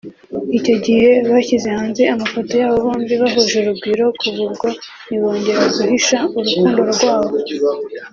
Icyo 0.57 0.75
gihe 0.85 1.09
bashyize 1.31 1.67
hanze 1.77 2.01
amafoto 2.13 2.51
yabo 2.61 2.75
bombi 2.85 3.13
bahuje 3.21 3.55
urugwiro 3.61 4.05
kuva 4.19 4.41
ubwo 4.47 4.67
ntibongera 5.07 5.61
guhisha 5.75 6.17
urukundo 6.37 6.79
rwabo 6.93 7.35